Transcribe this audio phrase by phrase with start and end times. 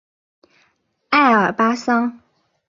[1.09, 2.19] 爱尔巴桑。